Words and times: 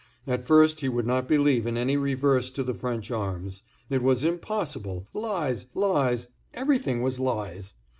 At 0.25 0.47
first 0.47 0.81
he 0.81 0.89
would 0.89 1.05
not 1.05 1.27
believe 1.27 1.67
in 1.67 1.77
any 1.77 1.95
reverse 1.95 2.49
to 2.53 2.63
the 2.63 2.73
French 2.73 3.11
arms; 3.11 3.61
it 3.87 4.01
was 4.01 4.23
impossible—lies, 4.23 5.67
lies, 5.75 6.27
everything 6.55 7.03
was 7.03 7.19
lies. 7.19 7.75